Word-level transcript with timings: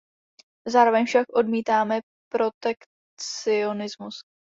Zároveň 0.67 1.05
však 1.05 1.25
odmítáme 1.33 1.99
protekcionismus. 2.33 4.21